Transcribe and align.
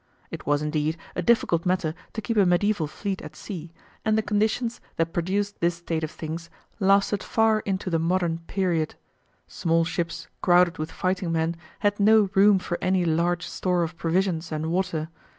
It 0.31 0.47
was, 0.47 0.63
indeed, 0.63 0.97
a 1.15 1.21
difficult 1.21 1.63
matter 1.63 1.93
to 2.13 2.21
keep 2.23 2.35
a 2.35 2.43
medieval 2.43 2.87
fleet 2.87 3.21
at 3.21 3.35
sea, 3.35 3.71
and 4.03 4.17
the 4.17 4.23
conditions 4.23 4.81
that 4.95 5.13
produced 5.13 5.59
this 5.59 5.75
state 5.75 6.03
of 6.03 6.09
things 6.09 6.49
lasted 6.79 7.21
far 7.21 7.59
into 7.67 7.91
the 7.91 7.99
modern 7.99 8.39
period. 8.47 8.95
Small 9.45 9.85
ships 9.85 10.27
crowded 10.41 10.79
with 10.79 10.91
fighting 10.91 11.31
men 11.31 11.55
had 11.81 11.99
no 11.99 12.31
room 12.33 12.57
for 12.57 12.79
any 12.81 13.05
large 13.05 13.45
store 13.47 13.83
of 13.83 13.95
provisions 13.95 14.51
and 14.51 14.71
water. 14.71 15.09